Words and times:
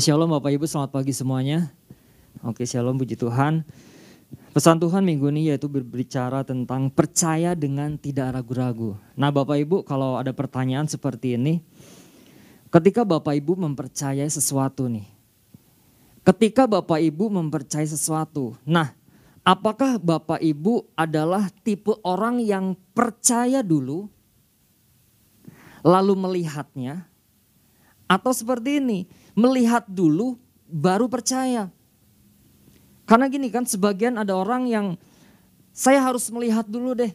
Oke, 0.00 0.08
shalom 0.08 0.32
Bapak 0.32 0.56
Ibu, 0.56 0.64
selamat 0.64 0.96
pagi 0.96 1.12
semuanya. 1.12 1.76
Oke, 2.40 2.64
shalom 2.64 2.96
puji 2.96 3.20
Tuhan. 3.20 3.68
Pesan 4.56 4.80
Tuhan 4.80 5.04
minggu 5.04 5.28
ini 5.28 5.52
yaitu 5.52 5.68
berbicara 5.68 6.40
tentang 6.40 6.88
percaya 6.88 7.52
dengan 7.52 8.00
tidak 8.00 8.32
ragu-ragu. 8.32 8.96
Nah 9.12 9.28
Bapak 9.28 9.60
Ibu 9.60 9.84
kalau 9.84 10.16
ada 10.16 10.32
pertanyaan 10.32 10.88
seperti 10.88 11.36
ini, 11.36 11.60
ketika 12.72 13.04
Bapak 13.04 13.44
Ibu 13.44 13.60
mempercayai 13.60 14.24
sesuatu 14.24 14.88
nih, 14.88 15.04
ketika 16.24 16.64
Bapak 16.64 17.04
Ibu 17.04 17.28
mempercayai 17.36 17.92
sesuatu, 17.92 18.56
nah 18.64 18.96
apakah 19.44 20.00
Bapak 20.00 20.40
Ibu 20.40 20.96
adalah 20.96 21.52
tipe 21.60 21.92
orang 22.08 22.40
yang 22.40 22.72
percaya 22.96 23.60
dulu, 23.60 24.08
lalu 25.84 26.16
melihatnya, 26.16 27.09
atau 28.10 28.34
seperti 28.34 28.82
ini, 28.82 29.06
melihat 29.38 29.86
dulu 29.86 30.34
baru 30.66 31.06
percaya. 31.06 31.70
Karena 33.06 33.30
gini 33.30 33.46
kan 33.54 33.62
sebagian 33.62 34.18
ada 34.18 34.34
orang 34.34 34.66
yang 34.66 34.86
saya 35.70 36.02
harus 36.02 36.26
melihat 36.34 36.66
dulu 36.66 36.98
deh. 36.98 37.14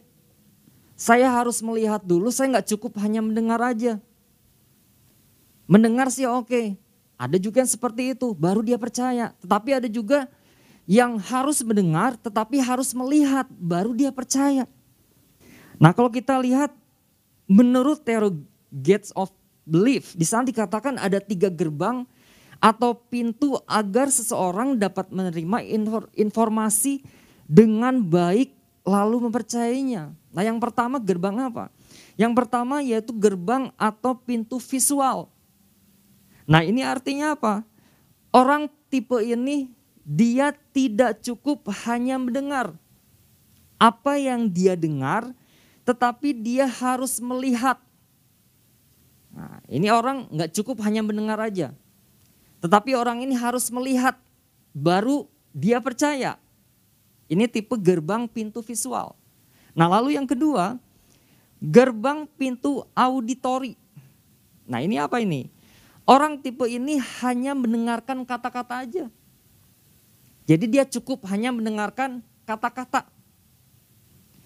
Saya 0.96 1.28
harus 1.28 1.60
melihat 1.60 2.00
dulu, 2.00 2.32
saya 2.32 2.56
nggak 2.56 2.72
cukup 2.72 2.96
hanya 3.04 3.20
mendengar 3.20 3.60
aja. 3.60 4.00
Mendengar 5.68 6.08
sih 6.08 6.24
oke, 6.24 6.80
ada 7.20 7.36
juga 7.36 7.60
yang 7.60 7.68
seperti 7.68 8.16
itu, 8.16 8.32
baru 8.32 8.64
dia 8.64 8.80
percaya. 8.80 9.36
Tetapi 9.44 9.70
ada 9.76 9.88
juga 9.92 10.24
yang 10.88 11.20
harus 11.20 11.60
mendengar 11.60 12.16
tetapi 12.16 12.56
harus 12.64 12.96
melihat, 12.96 13.44
baru 13.52 13.92
dia 13.92 14.08
percaya. 14.08 14.64
Nah 15.76 15.92
kalau 15.92 16.08
kita 16.08 16.40
lihat 16.40 16.72
menurut 17.44 18.00
teori 18.00 18.32
gates 18.72 19.12
of 19.12 19.28
belief, 19.66 20.14
di 20.14 20.22
sana 20.22 20.46
dikatakan 20.46 20.96
ada 20.96 21.18
tiga 21.18 21.50
gerbang 21.50 22.06
atau 22.62 22.96
pintu 22.96 23.60
agar 23.68 24.08
seseorang 24.08 24.80
dapat 24.80 25.12
menerima 25.12 25.60
informasi 26.16 27.04
dengan 27.44 28.00
baik 28.00 28.54
lalu 28.86 29.28
mempercayainya. 29.28 30.14
Nah 30.32 30.42
yang 30.46 30.62
pertama 30.62 31.02
gerbang 31.02 31.36
apa? 31.50 31.68
Yang 32.16 32.32
pertama 32.38 32.80
yaitu 32.80 33.12
gerbang 33.12 33.74
atau 33.76 34.16
pintu 34.16 34.56
visual. 34.62 35.28
Nah 36.46 36.62
ini 36.62 36.80
artinya 36.86 37.34
apa? 37.34 37.66
Orang 38.30 38.70
tipe 38.88 39.18
ini 39.20 39.68
dia 40.06 40.54
tidak 40.70 41.18
cukup 41.20 41.66
hanya 41.84 42.16
mendengar 42.16 42.78
apa 43.76 44.16
yang 44.16 44.48
dia 44.48 44.72
dengar, 44.78 45.28
tetapi 45.84 46.32
dia 46.32 46.64
harus 46.64 47.20
melihat. 47.20 47.76
Nah, 49.36 49.60
ini 49.68 49.92
orang 49.92 50.32
nggak 50.32 50.50
cukup 50.56 50.80
hanya 50.80 51.04
mendengar 51.04 51.36
aja, 51.36 51.76
tetapi 52.64 52.96
orang 52.96 53.20
ini 53.20 53.36
harus 53.36 53.68
melihat 53.68 54.16
baru 54.72 55.28
dia 55.52 55.76
percaya. 55.84 56.40
Ini 57.28 57.44
tipe 57.44 57.76
gerbang 57.76 58.24
pintu 58.24 58.64
visual. 58.64 59.12
Nah 59.76 59.92
lalu 59.92 60.16
yang 60.16 60.24
kedua, 60.24 60.80
gerbang 61.60 62.24
pintu 62.40 62.80
auditori. 62.96 63.76
Nah 64.64 64.80
ini 64.80 64.96
apa 64.96 65.20
ini? 65.20 65.52
Orang 66.08 66.40
tipe 66.40 66.64
ini 66.64 66.96
hanya 67.20 67.52
mendengarkan 67.52 68.24
kata-kata 68.24 68.88
aja. 68.88 69.04
Jadi 70.46 70.64
dia 70.70 70.86
cukup 70.86 71.26
hanya 71.26 71.50
mendengarkan 71.50 72.22
kata-kata. 72.46 73.04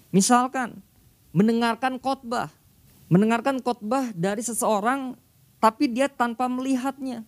Misalkan 0.09 0.81
mendengarkan 1.31 2.01
khotbah. 2.01 2.49
Mendengarkan 3.11 3.59
khotbah 3.59 4.15
dari 4.15 4.39
seseorang 4.39 5.19
tapi 5.59 5.91
dia 5.91 6.07
tanpa 6.07 6.47
melihatnya. 6.47 7.27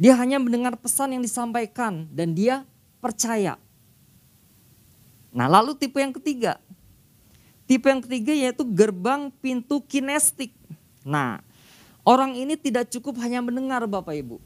Dia 0.00 0.16
hanya 0.16 0.40
mendengar 0.40 0.72
pesan 0.80 1.12
yang 1.12 1.20
disampaikan 1.20 2.08
dan 2.08 2.32
dia 2.32 2.64
percaya. 2.96 3.60
Nah 5.36 5.52
lalu 5.52 5.76
tipe 5.76 6.00
yang 6.00 6.16
ketiga. 6.16 6.56
Tipe 7.68 7.84
yang 7.92 8.00
ketiga 8.00 8.32
yaitu 8.32 8.64
gerbang 8.64 9.28
pintu 9.44 9.84
kinestik. 9.84 10.56
Nah 11.04 11.44
orang 12.00 12.32
ini 12.32 12.56
tidak 12.56 12.88
cukup 12.88 13.20
hanya 13.20 13.44
mendengar 13.44 13.84
Bapak 13.84 14.16
Ibu. 14.16 14.40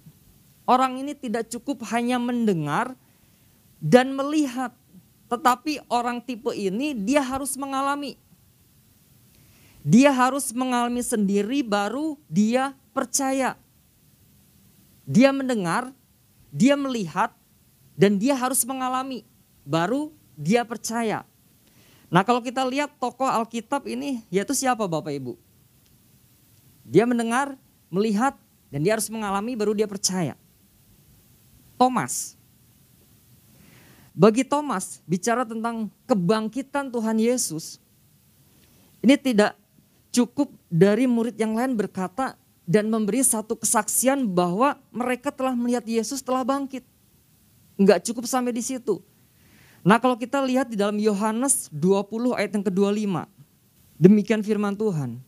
Orang 0.66 0.98
ini 0.98 1.14
tidak 1.14 1.46
cukup 1.46 1.86
hanya 1.94 2.18
mendengar 2.18 2.98
dan 3.78 4.10
melihat. 4.18 4.74
Tetapi 5.30 5.86
orang 5.86 6.18
tipe 6.18 6.50
ini 6.50 6.90
dia 6.90 7.22
harus 7.22 7.54
mengalami. 7.54 8.18
Dia 9.80 10.12
harus 10.12 10.52
mengalami 10.52 11.00
sendiri 11.00 11.64
baru 11.64 12.20
dia 12.28 12.76
percaya. 12.92 13.56
Dia 15.08 15.32
mendengar, 15.32 15.90
dia 16.52 16.76
melihat, 16.76 17.32
dan 17.96 18.20
dia 18.20 18.36
harus 18.36 18.60
mengalami. 18.68 19.24
Baru 19.64 20.12
dia 20.36 20.64
percaya. 20.64 21.24
Nah 22.10 22.26
kalau 22.26 22.42
kita 22.42 22.64
lihat 22.66 22.90
tokoh 22.98 23.28
Alkitab 23.28 23.86
ini 23.86 24.26
yaitu 24.32 24.56
siapa 24.56 24.84
Bapak 24.88 25.14
Ibu? 25.14 25.38
Dia 26.82 27.06
mendengar, 27.06 27.54
melihat, 27.86 28.34
dan 28.72 28.82
dia 28.82 28.98
harus 28.98 29.06
mengalami 29.12 29.54
baru 29.54 29.76
dia 29.76 29.86
percaya. 29.86 30.34
Thomas. 31.78 32.34
Bagi 34.10 34.42
Thomas 34.42 34.98
bicara 35.06 35.46
tentang 35.46 35.86
kebangkitan 36.04 36.90
Tuhan 36.90 37.16
Yesus. 37.20 37.78
Ini 39.00 39.16
tidak 39.16 39.59
cukup 40.10 40.50
dari 40.70 41.06
murid 41.06 41.38
yang 41.38 41.54
lain 41.54 41.74
berkata 41.74 42.34
dan 42.66 42.86
memberi 42.86 43.22
satu 43.22 43.58
kesaksian 43.58 44.30
bahwa 44.30 44.78
mereka 44.94 45.34
telah 45.34 45.54
melihat 45.58 45.82
Yesus 45.82 46.22
telah 46.22 46.46
bangkit. 46.46 46.86
Enggak 47.74 48.06
cukup 48.06 48.28
sampai 48.30 48.54
di 48.54 48.62
situ. 48.62 49.02
Nah 49.80 49.96
kalau 49.96 50.14
kita 50.14 50.38
lihat 50.44 50.68
di 50.68 50.76
dalam 50.76 51.00
Yohanes 51.00 51.72
20 51.72 52.36
ayat 52.36 52.52
yang 52.52 52.64
ke-25. 52.66 53.26
Demikian 54.00 54.40
firman 54.44 54.76
Tuhan. 54.76 55.20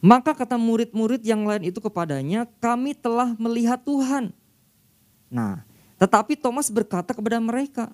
Maka 0.00 0.36
kata 0.36 0.54
murid-murid 0.60 1.24
yang 1.24 1.42
lain 1.42 1.66
itu 1.66 1.82
kepadanya, 1.82 2.46
kami 2.62 2.94
telah 2.94 3.34
melihat 3.40 3.80
Tuhan. 3.82 4.30
Nah, 5.26 5.66
tetapi 5.98 6.38
Thomas 6.38 6.70
berkata 6.70 7.10
kepada 7.16 7.42
mereka, 7.42 7.90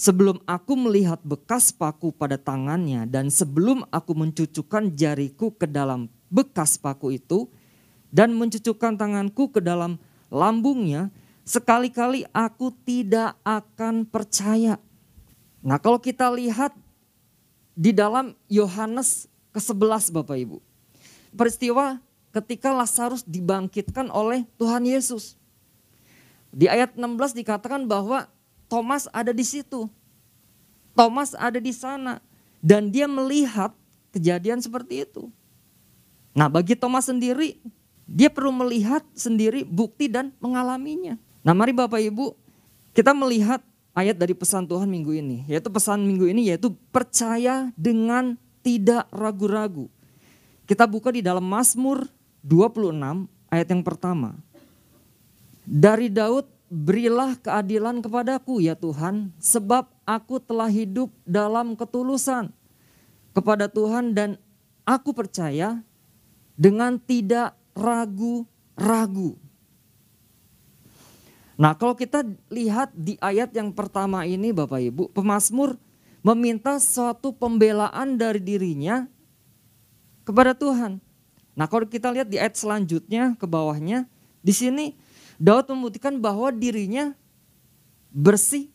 sebelum 0.00 0.40
aku 0.48 0.80
melihat 0.80 1.20
bekas 1.20 1.68
paku 1.76 2.08
pada 2.08 2.40
tangannya 2.40 3.04
dan 3.04 3.28
sebelum 3.28 3.84
aku 3.92 4.16
mencucukkan 4.16 4.96
jariku 4.96 5.52
ke 5.52 5.68
dalam 5.68 6.08
bekas 6.32 6.80
paku 6.80 7.20
itu 7.20 7.52
dan 8.08 8.32
mencucukkan 8.32 8.96
tanganku 8.96 9.52
ke 9.52 9.60
dalam 9.60 10.00
lambungnya, 10.32 11.12
sekali-kali 11.44 12.24
aku 12.32 12.72
tidak 12.88 13.36
akan 13.44 14.08
percaya. 14.08 14.80
Nah 15.60 15.76
kalau 15.76 16.00
kita 16.00 16.32
lihat 16.32 16.72
di 17.76 17.92
dalam 17.92 18.32
Yohanes 18.48 19.28
ke-11 19.52 20.16
Bapak 20.16 20.36
Ibu. 20.40 20.64
Peristiwa 21.36 22.00
ketika 22.32 22.72
Lazarus 22.72 23.20
dibangkitkan 23.28 24.08
oleh 24.08 24.48
Tuhan 24.56 24.88
Yesus. 24.88 25.36
Di 26.50 26.66
ayat 26.66 26.96
16 26.96 27.36
dikatakan 27.36 27.86
bahwa 27.86 28.26
Thomas 28.70 29.10
ada 29.10 29.34
di 29.34 29.42
situ. 29.42 29.90
Thomas 30.94 31.34
ada 31.34 31.58
di 31.58 31.74
sana 31.74 32.22
dan 32.62 32.94
dia 32.94 33.10
melihat 33.10 33.74
kejadian 34.14 34.62
seperti 34.62 35.02
itu. 35.02 35.26
Nah 36.30 36.46
bagi 36.46 36.78
Thomas 36.78 37.10
sendiri, 37.10 37.58
dia 38.06 38.30
perlu 38.30 38.54
melihat 38.54 39.02
sendiri 39.18 39.66
bukti 39.66 40.06
dan 40.06 40.30
mengalaminya. 40.38 41.18
Nah 41.42 41.50
mari 41.50 41.74
Bapak 41.74 41.98
Ibu, 41.98 42.38
kita 42.94 43.10
melihat 43.10 43.58
ayat 43.90 44.14
dari 44.14 44.38
pesan 44.38 44.70
Tuhan 44.70 44.86
minggu 44.86 45.18
ini. 45.18 45.42
Yaitu 45.50 45.66
pesan 45.66 46.06
minggu 46.06 46.30
ini 46.30 46.54
yaitu 46.54 46.70
percaya 46.94 47.74
dengan 47.74 48.38
tidak 48.62 49.10
ragu-ragu. 49.10 49.90
Kita 50.70 50.86
buka 50.86 51.10
di 51.10 51.24
dalam 51.24 51.42
Mazmur 51.42 52.06
26 52.46 53.26
ayat 53.50 53.66
yang 53.66 53.82
pertama. 53.82 54.38
Dari 55.66 56.06
Daud 56.06 56.46
berilah 56.70 57.34
keadilan 57.42 57.98
kepadaku 57.98 58.62
ya 58.62 58.78
Tuhan 58.78 59.34
sebab 59.42 59.90
aku 60.06 60.38
telah 60.38 60.70
hidup 60.70 61.10
dalam 61.26 61.74
ketulusan 61.74 62.54
kepada 63.34 63.66
Tuhan 63.66 64.14
dan 64.14 64.38
aku 64.86 65.10
percaya 65.10 65.82
dengan 66.54 66.94
tidak 67.02 67.58
ragu-ragu. 67.74 69.34
Nah, 71.60 71.76
kalau 71.76 71.92
kita 71.92 72.24
lihat 72.48 72.94
di 72.96 73.20
ayat 73.20 73.52
yang 73.52 73.74
pertama 73.74 74.24
ini 74.24 74.54
Bapak 74.54 74.80
Ibu, 74.80 75.02
pemazmur 75.12 75.76
meminta 76.24 76.80
suatu 76.80 77.36
pembelaan 77.36 78.16
dari 78.16 78.40
dirinya 78.40 79.04
kepada 80.24 80.56
Tuhan. 80.56 81.02
Nah, 81.52 81.66
kalau 81.68 81.84
kita 81.84 82.08
lihat 82.14 82.32
di 82.32 82.40
ayat 82.40 82.56
selanjutnya 82.56 83.36
ke 83.36 83.44
bawahnya, 83.44 84.08
di 84.40 84.56
sini 84.56 84.96
Daud 85.40 85.72
membuktikan 85.72 86.20
bahwa 86.20 86.52
dirinya 86.52 87.16
bersih, 88.12 88.68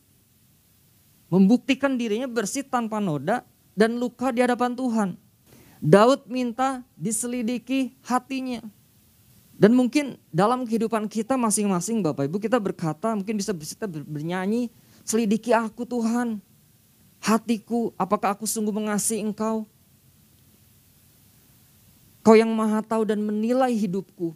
membuktikan 1.30 1.94
dirinya 1.94 2.26
bersih 2.26 2.66
tanpa 2.66 2.98
noda 2.98 3.46
dan 3.78 3.94
luka 4.02 4.34
di 4.34 4.42
hadapan 4.42 4.74
Tuhan. 4.74 5.08
Daud 5.78 6.26
minta 6.26 6.82
diselidiki 6.98 7.94
hatinya. 8.02 8.66
Dan 9.56 9.72
mungkin 9.72 10.20
dalam 10.28 10.68
kehidupan 10.68 11.08
kita 11.08 11.38
masing-masing 11.38 12.02
Bapak 12.04 12.28
Ibu 12.28 12.42
kita 12.42 12.60
berkata, 12.60 13.14
mungkin 13.14 13.40
bisa 13.40 13.56
kita 13.56 13.88
bernyanyi, 13.88 14.68
selidiki 15.00 15.54
aku 15.54 15.88
Tuhan, 15.88 16.42
hatiku, 17.22 17.94
apakah 17.96 18.36
aku 18.36 18.44
sungguh 18.44 18.74
mengasihi 18.74 19.24
engkau? 19.24 19.64
Kau 22.20 22.34
yang 22.36 22.50
maha 22.52 22.82
tahu 22.82 23.06
dan 23.06 23.22
menilai 23.22 23.70
hidupku. 23.72 24.34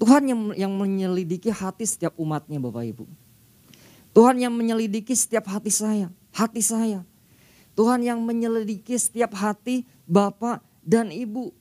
Tuhan 0.00 0.24
yang, 0.24 0.40
yang 0.56 0.72
menyelidiki 0.72 1.52
hati 1.52 1.84
setiap 1.84 2.16
umatnya 2.16 2.56
Bapak 2.56 2.88
Ibu. 2.88 3.04
Tuhan 4.16 4.40
yang 4.40 4.48
menyelidiki 4.56 5.12
setiap 5.12 5.44
hati 5.44 5.68
saya, 5.68 6.08
hati 6.32 6.64
saya. 6.64 7.04
Tuhan 7.76 8.00
yang 8.00 8.16
menyelidiki 8.24 8.96
setiap 8.96 9.36
hati 9.36 9.84
Bapak 10.08 10.64
dan 10.80 11.12
Ibu. 11.12 11.52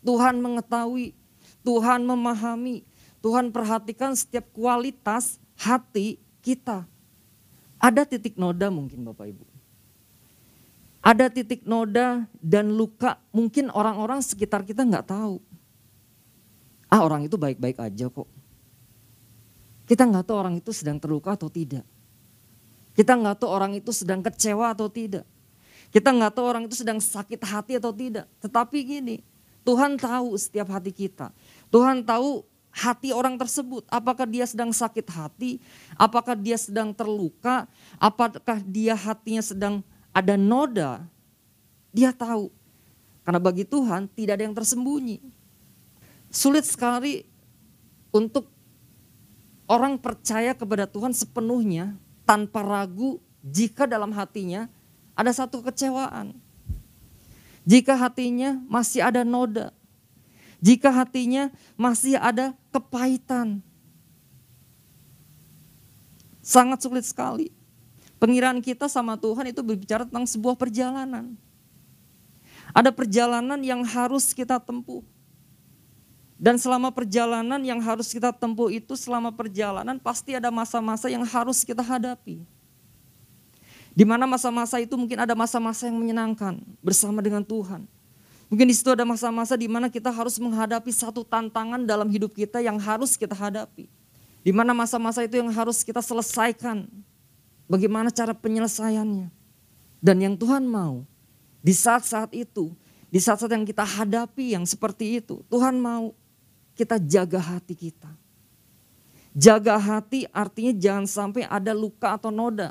Tuhan 0.00 0.40
mengetahui, 0.40 1.12
Tuhan 1.60 2.08
memahami, 2.08 2.88
Tuhan 3.20 3.52
perhatikan 3.52 4.16
setiap 4.16 4.48
kualitas 4.56 5.36
hati 5.60 6.16
kita. 6.40 6.88
Ada 7.76 8.08
titik 8.08 8.40
noda 8.40 8.72
mungkin 8.72 9.04
Bapak 9.04 9.28
Ibu. 9.28 9.44
Ada 11.04 11.28
titik 11.28 11.68
noda 11.68 12.24
dan 12.40 12.72
luka 12.72 13.20
mungkin 13.28 13.68
orang-orang 13.68 14.24
sekitar 14.24 14.64
kita 14.64 14.88
nggak 14.88 15.12
tahu. 15.12 15.36
Ah 16.94 17.02
orang 17.02 17.26
itu 17.26 17.34
baik-baik 17.34 17.82
aja 17.82 18.06
kok. 18.06 18.30
Kita 19.90 20.06
nggak 20.06 20.30
tahu 20.30 20.36
orang 20.38 20.54
itu 20.62 20.70
sedang 20.70 21.02
terluka 21.02 21.34
atau 21.34 21.50
tidak. 21.50 21.82
Kita 22.94 23.18
nggak 23.18 23.42
tahu 23.42 23.50
orang 23.50 23.74
itu 23.74 23.90
sedang 23.90 24.22
kecewa 24.22 24.70
atau 24.70 24.86
tidak. 24.86 25.26
Kita 25.90 26.14
nggak 26.14 26.38
tahu 26.38 26.46
orang 26.46 26.70
itu 26.70 26.78
sedang 26.78 27.02
sakit 27.02 27.42
hati 27.42 27.82
atau 27.82 27.90
tidak. 27.90 28.30
Tetapi 28.38 28.78
gini, 28.86 29.26
Tuhan 29.66 29.98
tahu 29.98 30.38
setiap 30.38 30.70
hati 30.70 30.94
kita. 30.94 31.34
Tuhan 31.74 32.06
tahu 32.06 32.46
hati 32.70 33.10
orang 33.10 33.34
tersebut. 33.34 33.82
Apakah 33.90 34.30
dia 34.30 34.46
sedang 34.46 34.70
sakit 34.70 35.10
hati? 35.10 35.58
Apakah 35.98 36.38
dia 36.38 36.54
sedang 36.54 36.94
terluka? 36.94 37.66
Apakah 37.98 38.62
dia 38.62 38.94
hatinya 38.94 39.42
sedang 39.42 39.74
ada 40.14 40.38
noda? 40.38 41.02
Dia 41.90 42.14
tahu. 42.14 42.54
Karena 43.26 43.42
bagi 43.42 43.66
Tuhan 43.66 44.06
tidak 44.14 44.38
ada 44.38 44.44
yang 44.46 44.54
tersembunyi. 44.54 45.18
Sulit 46.34 46.66
sekali 46.66 47.22
untuk 48.10 48.50
orang 49.70 49.94
percaya 50.02 50.50
kepada 50.50 50.82
Tuhan 50.90 51.14
sepenuhnya 51.14 51.94
tanpa 52.26 52.58
ragu 52.66 53.22
jika 53.46 53.86
dalam 53.86 54.10
hatinya 54.10 54.66
ada 55.14 55.30
satu 55.30 55.62
kecewaan. 55.62 56.34
Jika 57.62 57.94
hatinya 57.94 58.58
masih 58.66 59.00
ada 59.06 59.22
noda, 59.22 59.70
jika 60.58 60.90
hatinya 60.90 61.54
masih 61.78 62.18
ada 62.18 62.52
kepahitan, 62.74 63.62
sangat 66.42 66.82
sulit 66.82 67.06
sekali. 67.06 67.54
Pengiraan 68.18 68.58
kita 68.58 68.90
sama 68.90 69.14
Tuhan 69.16 69.54
itu 69.54 69.62
berbicara 69.62 70.02
tentang 70.02 70.26
sebuah 70.26 70.58
perjalanan. 70.58 71.38
Ada 72.74 72.90
perjalanan 72.90 73.62
yang 73.62 73.86
harus 73.86 74.34
kita 74.34 74.58
tempuh. 74.58 75.13
Dan 76.34 76.58
selama 76.58 76.90
perjalanan 76.90 77.62
yang 77.62 77.78
harus 77.78 78.10
kita 78.10 78.34
tempuh 78.34 78.66
itu, 78.66 78.98
selama 78.98 79.30
perjalanan 79.30 79.96
pasti 80.02 80.34
ada 80.34 80.50
masa-masa 80.50 81.06
yang 81.06 81.22
harus 81.22 81.62
kita 81.62 81.80
hadapi. 81.80 82.42
Di 83.94 84.02
mana 84.02 84.26
masa-masa 84.26 84.82
itu 84.82 84.98
mungkin 84.98 85.22
ada 85.22 85.38
masa-masa 85.38 85.86
yang 85.86 85.94
menyenangkan 85.94 86.58
bersama 86.82 87.22
dengan 87.22 87.46
Tuhan. 87.46 87.86
Mungkin 88.50 88.66
di 88.66 88.74
situ 88.74 88.90
ada 88.90 89.06
masa-masa 89.06 89.54
di 89.54 89.70
mana 89.70 89.86
kita 89.86 90.10
harus 90.10 90.34
menghadapi 90.42 90.90
satu 90.90 91.22
tantangan 91.22 91.86
dalam 91.86 92.10
hidup 92.10 92.34
kita 92.34 92.58
yang 92.58 92.76
harus 92.82 93.14
kita 93.14 93.32
hadapi. 93.32 93.86
Di 94.42 94.50
mana 94.50 94.74
masa-masa 94.74 95.22
itu 95.22 95.38
yang 95.38 95.48
harus 95.54 95.86
kita 95.86 96.02
selesaikan. 96.02 96.90
Bagaimana 97.70 98.10
cara 98.10 98.34
penyelesaiannya. 98.34 99.30
Dan 100.04 100.16
yang 100.20 100.34
Tuhan 100.36 100.68
mau 100.68 101.06
di 101.64 101.72
saat-saat 101.72 102.34
itu, 102.36 102.76
di 103.08 103.22
saat-saat 103.22 103.54
yang 103.54 103.64
kita 103.64 103.86
hadapi 103.86 104.52
yang 104.52 104.68
seperti 104.68 105.22
itu, 105.22 105.40
Tuhan 105.48 105.80
mau 105.80 106.12
kita 106.74 106.98
jaga 106.98 107.40
hati 107.40 107.74
kita. 107.74 108.10
Jaga 109.34 109.74
hati 109.78 110.30
artinya 110.30 110.70
jangan 110.74 111.06
sampai 111.10 111.42
ada 111.46 111.74
luka 111.74 112.14
atau 112.14 112.30
noda 112.30 112.70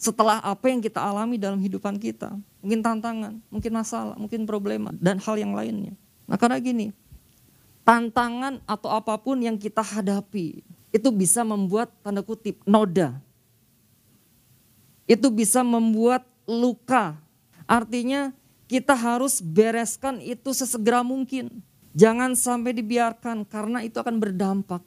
setelah 0.00 0.40
apa 0.40 0.72
yang 0.72 0.80
kita 0.80 0.98
alami 0.98 1.36
dalam 1.36 1.60
hidupan 1.60 2.00
kita. 2.00 2.34
Mungkin 2.64 2.80
tantangan, 2.80 3.36
mungkin 3.52 3.72
masalah, 3.76 4.16
mungkin 4.16 4.48
problema, 4.48 4.90
dan 4.96 5.20
hal 5.20 5.36
yang 5.36 5.52
lainnya. 5.52 5.94
Nah 6.24 6.40
karena 6.40 6.56
gini, 6.56 6.90
tantangan 7.84 8.64
atau 8.64 8.90
apa 8.90 9.20
pun 9.20 9.38
yang 9.38 9.60
kita 9.60 9.84
hadapi, 9.84 10.64
itu 10.90 11.08
bisa 11.14 11.46
membuat 11.46 11.92
tanda 12.02 12.24
kutip 12.24 12.58
noda. 12.66 13.20
Itu 15.06 15.30
bisa 15.30 15.62
membuat 15.62 16.26
luka. 16.48 17.18
Artinya 17.68 18.34
kita 18.70 18.94
harus 18.94 19.42
bereskan 19.42 20.18
itu 20.22 20.50
sesegera 20.54 21.02
mungkin. 21.02 21.62
Jangan 21.90 22.38
sampai 22.38 22.70
dibiarkan 22.76 23.42
karena 23.46 23.82
itu 23.82 23.98
akan 23.98 24.22
berdampak. 24.22 24.82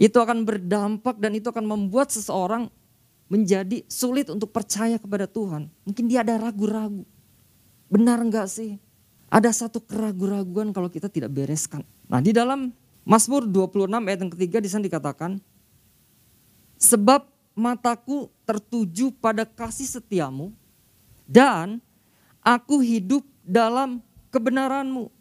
Itu 0.00 0.16
akan 0.16 0.48
berdampak 0.48 1.20
dan 1.20 1.36
itu 1.36 1.52
akan 1.52 1.68
membuat 1.68 2.08
seseorang 2.08 2.72
menjadi 3.28 3.84
sulit 3.86 4.32
untuk 4.32 4.50
percaya 4.50 4.96
kepada 4.96 5.28
Tuhan. 5.28 5.68
Mungkin 5.84 6.04
dia 6.08 6.24
ada 6.24 6.40
ragu-ragu. 6.40 7.04
Benar 7.92 8.24
enggak 8.24 8.48
sih? 8.48 8.80
Ada 9.30 9.54
satu 9.54 9.78
keraguan-raguan 9.84 10.74
kalau 10.74 10.90
kita 10.90 11.06
tidak 11.06 11.30
bereskan. 11.30 11.86
Nah 12.10 12.18
di 12.18 12.34
dalam 12.34 12.74
Mazmur 13.06 13.46
26 13.46 13.86
ayat 13.86 14.20
yang 14.20 14.32
ketiga 14.32 14.58
di 14.58 14.68
sana 14.68 14.82
dikatakan, 14.88 15.38
Sebab 16.80 17.28
mataku 17.52 18.32
tertuju 18.48 19.12
pada 19.20 19.44
kasih 19.44 19.84
setiamu 19.84 20.48
dan 21.28 21.76
aku 22.40 22.80
hidup 22.80 23.20
dalam 23.44 24.00
kebenaranmu. 24.32 25.12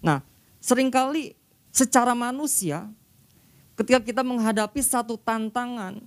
Nah 0.00 0.24
sering 0.60 0.88
kali 0.88 1.36
secara 1.70 2.12
manusia 2.16 2.88
ketika 3.80 4.00
kita 4.00 4.20
menghadapi 4.20 4.80
satu 4.84 5.16
tantangan, 5.16 6.00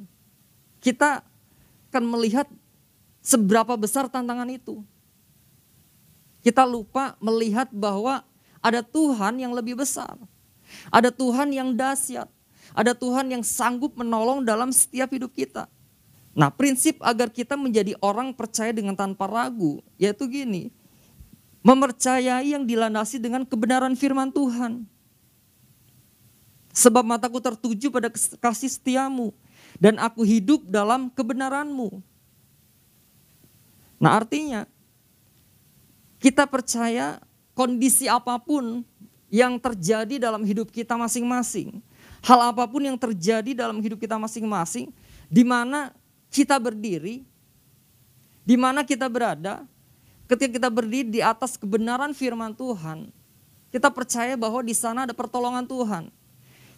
kita 0.78 1.26
akan 1.90 2.04
melihat 2.06 2.46
seberapa 3.22 3.74
besar 3.74 4.06
tantangan 4.06 4.50
itu. 4.50 4.86
Kita 6.44 6.68
lupa 6.68 7.16
melihat 7.24 7.72
bahwa 7.72 8.22
ada 8.60 8.84
Tuhan 8.84 9.40
yang 9.40 9.56
lebih 9.56 9.80
besar. 9.80 10.20
Ada 10.92 11.10
Tuhan 11.10 11.56
yang 11.56 11.72
dahsyat. 11.72 12.28
Ada 12.74 12.92
Tuhan 12.98 13.32
yang 13.32 13.44
sanggup 13.46 13.96
menolong 13.96 14.44
dalam 14.44 14.74
setiap 14.74 15.14
hidup 15.14 15.32
kita. 15.32 15.70
Nah 16.34 16.50
prinsip 16.50 16.98
agar 17.00 17.30
kita 17.30 17.54
menjadi 17.54 17.94
orang 18.02 18.34
percaya 18.34 18.74
dengan 18.74 18.98
tanpa 18.98 19.30
ragu 19.30 19.80
yaitu 20.02 20.26
gini. 20.26 20.74
Mempercayai 21.64 22.52
yang 22.52 22.68
dilandasi 22.68 23.24
dengan 23.24 23.48
kebenaran 23.48 23.96
firman 23.96 24.28
Tuhan. 24.28 24.84
Sebab 26.76 27.06
mataku 27.06 27.40
tertuju 27.40 27.88
pada 27.88 28.12
kasih 28.42 28.68
setiamu 28.68 29.32
dan 29.80 29.96
aku 30.02 30.28
hidup 30.28 30.66
dalam 30.68 31.08
kebenaranmu. 31.08 32.02
Nah 34.02 34.12
artinya 34.20 34.68
kita 36.20 36.44
percaya 36.44 37.24
kondisi 37.56 38.12
apa 38.12 38.36
pun 38.42 38.84
yang 39.32 39.56
terjadi 39.56 40.20
dalam 40.20 40.44
hidup 40.44 40.68
kita 40.70 41.00
masing-masing. 41.00 41.80
Hal 42.24 42.52
apa 42.52 42.68
pun 42.68 42.84
yang 42.84 43.00
terjadi 43.00 43.56
dalam 43.56 43.80
hidup 43.80 43.98
kita 44.00 44.20
masing-masing. 44.20 44.92
Di 45.32 45.44
mana 45.48 45.96
kita 46.34 46.60
berdiri, 46.60 47.24
di 48.44 48.56
mana 48.60 48.84
kita 48.84 49.08
berada, 49.08 49.64
ketika 50.28 50.60
kita 50.60 50.70
berdiri 50.70 51.08
di 51.08 51.22
atas 51.24 51.56
kebenaran 51.60 52.12
firman 52.16 52.56
Tuhan, 52.56 53.12
kita 53.74 53.90
percaya 53.90 54.38
bahwa 54.38 54.62
di 54.62 54.76
sana 54.78 55.10
ada 55.10 55.16
pertolongan 55.18 55.66
Tuhan. 55.66 56.14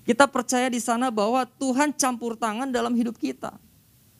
Kita 0.05 0.29
percaya 0.29 0.69
di 0.69 0.77
sana 0.77 1.09
bahwa 1.09 1.43
Tuhan 1.43 1.91
campur 1.97 2.37
tangan 2.37 2.69
dalam 2.69 2.93
hidup 2.93 3.17
kita. 3.17 3.57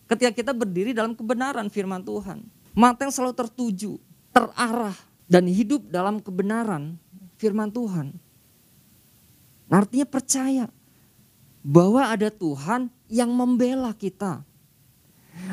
Ketika 0.09 0.33
kita 0.33 0.51
berdiri 0.51 0.91
dalam 0.91 1.13
kebenaran 1.13 1.69
firman 1.69 2.01
Tuhan. 2.01 2.45
Mata 2.75 3.07
yang 3.07 3.13
selalu 3.13 3.35
tertuju, 3.37 3.95
terarah, 4.33 4.97
dan 5.25 5.47
hidup 5.47 5.87
dalam 5.89 6.19
kebenaran 6.21 6.97
firman 7.37 7.71
Tuhan. 7.71 8.17
Artinya 9.69 10.05
percaya 10.05 10.65
bahwa 11.65 12.05
ada 12.05 12.29
Tuhan 12.29 12.93
yang 13.09 13.33
membela 13.33 13.89
kita. 13.95 14.45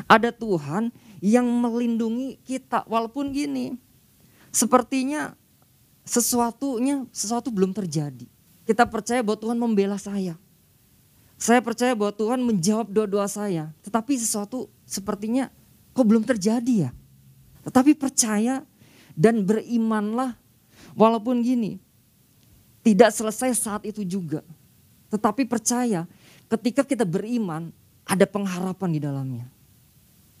Ada 0.05 0.29
Tuhan 0.29 0.93
yang 1.23 1.47
melindungi 1.47 2.43
kita. 2.43 2.83
Walaupun 2.83 3.31
gini, 3.31 3.79
sepertinya 4.51 5.31
sesuatunya 6.03 7.07
sesuatu 7.15 7.47
belum 7.47 7.71
terjadi. 7.71 8.27
Kita 8.67 8.83
percaya 8.83 9.23
bahwa 9.23 9.39
Tuhan 9.39 9.55
membela 9.55 9.95
saya. 9.95 10.35
Saya 11.39 11.63
percaya 11.63 11.95
bahwa 11.95 12.11
Tuhan 12.11 12.43
menjawab 12.43 12.91
doa-doa 12.91 13.27
saya. 13.31 13.71
Tetapi 13.87 14.19
sesuatu 14.19 14.67
sepertinya 14.83 15.47
kok 15.95 16.03
belum 16.03 16.27
terjadi 16.27 16.87
ya. 16.87 16.91
Tetapi 17.63 17.95
percaya 17.95 18.67
dan 19.15 19.47
berimanlah 19.47 20.35
Walaupun 20.93 21.41
gini, 21.41 21.81
tidak 22.85 23.15
selesai 23.15 23.57
saat 23.57 23.81
itu 23.87 24.05
juga. 24.05 24.45
Tetapi 25.09 25.45
percaya 25.49 26.05
ketika 26.49 26.85
kita 26.85 27.05
beriman 27.05 27.73
ada 28.05 28.25
pengharapan 28.29 28.89
di 28.93 28.99
dalamnya. 29.01 29.45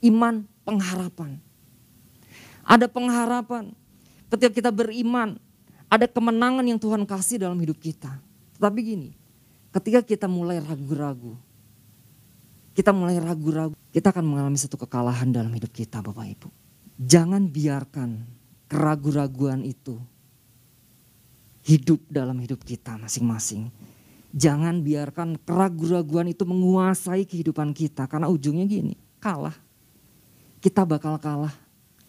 Iman 0.03 0.45
pengharapan. 0.63 1.39
Ada 2.63 2.87
pengharapan. 2.87 3.75
Ketika 4.31 4.49
kita 4.49 4.71
beriman, 4.73 5.37
ada 5.91 6.09
kemenangan 6.09 6.65
yang 6.65 6.81
Tuhan 6.81 7.05
kasih 7.05 7.43
dalam 7.43 7.59
hidup 7.61 7.77
kita. 7.77 8.17
Tetapi 8.57 8.79
gini, 8.81 9.09
ketika 9.69 10.01
kita 10.01 10.25
mulai 10.25 10.57
ragu-ragu, 10.57 11.37
kita 12.73 12.89
mulai 12.89 13.21
ragu-ragu, 13.21 13.77
kita 13.93 14.09
akan 14.09 14.25
mengalami 14.25 14.57
satu 14.57 14.79
kekalahan 14.81 15.29
dalam 15.29 15.53
hidup 15.53 15.69
kita 15.69 16.01
Bapak 16.01 16.25
Ibu. 16.25 16.49
Jangan 16.97 17.45
biarkan 17.45 18.25
keraguan-raguan 18.65 19.61
itu 19.61 20.01
hidup 21.61 22.01
dalam 22.09 22.41
hidup 22.41 22.65
kita 22.65 22.97
masing-masing. 22.97 23.69
Jangan 24.33 24.81
biarkan 24.81 25.37
keraguan-raguan 25.45 26.33
itu 26.33 26.41
menguasai 26.41 27.29
kehidupan 27.29 27.69
kita 27.77 28.09
karena 28.09 28.25
ujungnya 28.33 28.65
gini, 28.65 28.97
kalah. 29.21 29.53
Kita 30.63 30.87
bakal 30.87 31.19
kalah. 31.19 31.51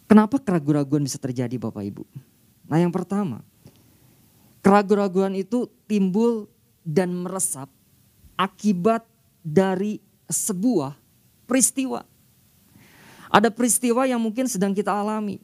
Kenapa 0.07 0.39
keraguan-raguan 0.39 1.03
bisa 1.03 1.19
terjadi 1.19 1.59
Bapak 1.59 1.91
Ibu? 1.91 2.07
Nah 2.71 2.79
yang 2.79 2.95
pertama, 2.95 3.43
keraguan-raguan 4.63 5.35
itu 5.35 5.67
timbul 5.91 6.47
dan 6.87 7.11
meresap 7.11 7.67
akibat 8.39 9.03
dari 9.43 9.99
sebuah 10.31 10.95
peristiwa. 11.51 12.07
Ada 13.27 13.51
peristiwa 13.51 14.07
yang 14.07 14.23
mungkin 14.23 14.47
sedang 14.47 14.71
kita 14.71 14.95
alami. 14.95 15.43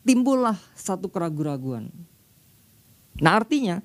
Timbullah 0.00 0.56
satu 0.72 1.12
keraguan-raguan. 1.12 1.92
Nah 3.20 3.36
artinya 3.36 3.84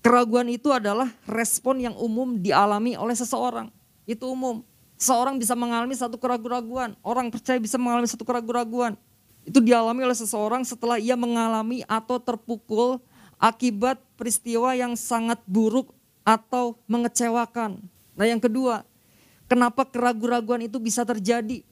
keraguan 0.00 0.48
itu 0.48 0.72
adalah 0.72 1.12
respon 1.28 1.84
yang 1.84 1.92
umum 2.00 2.40
dialami 2.40 2.96
oleh 2.96 3.12
seseorang. 3.12 3.68
Itu 4.08 4.32
umum. 4.32 4.64
Seorang 5.00 5.40
bisa 5.40 5.56
mengalami 5.56 5.96
satu 5.96 6.20
keraguan-raguan. 6.20 6.92
Orang 7.00 7.32
percaya 7.32 7.56
bisa 7.56 7.80
mengalami 7.80 8.04
satu 8.04 8.22
keraguan-raguan. 8.22 9.00
Itu 9.48 9.64
dialami 9.64 10.04
oleh 10.04 10.14
seseorang 10.14 10.60
setelah 10.68 11.00
ia 11.00 11.16
mengalami 11.16 11.80
atau 11.88 12.20
terpukul 12.20 13.00
akibat 13.40 13.96
peristiwa 14.20 14.76
yang 14.76 14.92
sangat 15.00 15.40
buruk 15.48 15.96
atau 16.20 16.76
mengecewakan. 16.84 17.80
Nah 18.12 18.26
yang 18.28 18.36
kedua, 18.36 18.84
Kenapa 19.50 19.82
keraguan-raguan 19.82 20.70
itu 20.70 20.78
bisa 20.78 21.02
terjadi? 21.02 21.66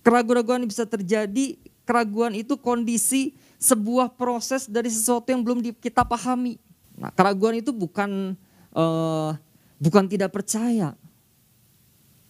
Keraguan-raguan 0.00 0.64
bisa 0.64 0.88
terjadi, 0.88 1.60
keraguan 1.84 2.32
itu 2.32 2.56
kondisi 2.56 3.36
sebuah 3.60 4.16
proses 4.16 4.64
dari 4.64 4.88
sesuatu 4.88 5.28
yang 5.28 5.44
belum 5.44 5.60
kita 5.76 6.00
pahami. 6.00 6.56
Nah, 6.96 7.12
keraguan 7.12 7.60
itu 7.60 7.76
bukan 7.76 8.32
uh, 8.72 9.36
bukan 9.76 10.08
tidak 10.08 10.32
percaya, 10.32 10.96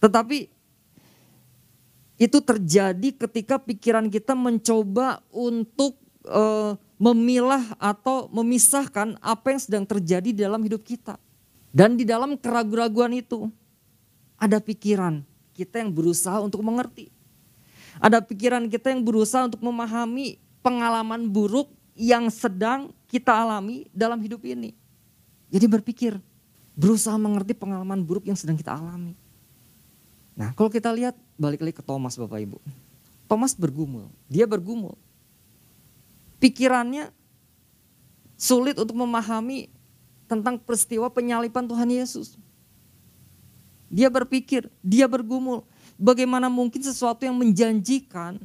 tetapi 0.03 0.51
itu 2.19 2.37
terjadi 2.43 3.09
ketika 3.15 3.55
pikiran 3.55 4.11
kita 4.11 4.35
mencoba 4.35 5.23
untuk 5.31 5.95
uh, 6.27 6.75
memilah 6.99 7.71
atau 7.79 8.27
memisahkan 8.35 9.15
apa 9.23 9.55
yang 9.55 9.61
sedang 9.63 9.85
terjadi 9.87 10.47
dalam 10.47 10.59
hidup 10.59 10.83
kita. 10.83 11.15
Dan 11.73 11.95
di 11.95 12.03
dalam 12.03 12.35
keraguan-raguan 12.35 13.17
itu, 13.17 13.47
ada 14.35 14.59
pikiran 14.59 15.23
kita 15.55 15.79
yang 15.79 15.89
berusaha 15.89 16.37
untuk 16.43 16.61
mengerti. 16.61 17.07
Ada 17.97 18.19
pikiran 18.19 18.67
kita 18.67 18.91
yang 18.91 19.01
berusaha 19.01 19.47
untuk 19.47 19.63
memahami 19.63 20.37
pengalaman 20.61 21.31
buruk 21.31 21.71
yang 21.95 22.27
sedang 22.27 22.91
kita 23.07 23.31
alami 23.33 23.87
dalam 23.95 24.19
hidup 24.19 24.43
ini. 24.45 24.75
Jadi 25.49 25.65
berpikir, 25.65 26.13
berusaha 26.75 27.15
mengerti 27.17 27.55
pengalaman 27.57 28.03
buruk 28.05 28.27
yang 28.27 28.37
sedang 28.37 28.57
kita 28.59 28.73
alami. 28.73 29.22
Nah 30.33 30.53
kalau 30.57 30.69
kita 30.69 30.89
lihat 30.89 31.13
balik 31.37 31.61
lagi 31.61 31.77
ke 31.77 31.85
Thomas 31.85 32.17
Bapak 32.17 32.41
Ibu. 32.41 32.57
Thomas 33.29 33.53
bergumul, 33.57 34.09
dia 34.29 34.45
bergumul. 34.45 34.93
Pikirannya 36.37 37.09
sulit 38.35 38.75
untuk 38.75 38.99
memahami 38.99 39.71
tentang 40.27 40.59
peristiwa 40.59 41.07
penyalipan 41.07 41.63
Tuhan 41.65 41.87
Yesus. 41.87 42.35
Dia 43.93 44.09
berpikir, 44.09 44.67
dia 44.81 45.05
bergumul. 45.05 45.63
Bagaimana 45.95 46.49
mungkin 46.49 46.81
sesuatu 46.81 47.23
yang 47.23 47.37
menjanjikan, 47.37 48.41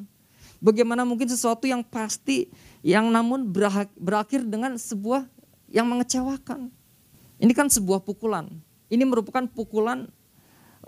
bagaimana 0.60 1.02
mungkin 1.08 1.26
sesuatu 1.26 1.64
yang 1.64 1.80
pasti, 1.80 2.52
yang 2.84 3.08
namun 3.08 3.48
berakhir 3.96 4.44
dengan 4.44 4.76
sebuah 4.76 5.24
yang 5.72 5.88
mengecewakan. 5.88 6.68
Ini 7.40 7.52
kan 7.56 7.72
sebuah 7.72 8.04
pukulan. 8.04 8.48
Ini 8.92 9.04
merupakan 9.08 9.44
pukulan 9.48 10.06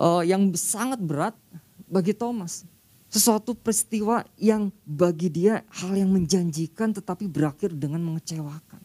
uh, 0.00 0.24
yang 0.24 0.48
sangat 0.56 0.96
berat 0.96 1.36
bagi 1.84 2.16
Thomas. 2.16 2.64
Sesuatu 3.10 3.52
peristiwa 3.58 4.22
yang 4.38 4.70
bagi 4.86 5.28
dia 5.28 5.66
hal 5.68 5.92
yang 5.98 6.08
menjanjikan 6.14 6.94
tetapi 6.94 7.26
berakhir 7.28 7.74
dengan 7.74 8.00
mengecewakan. 8.00 8.80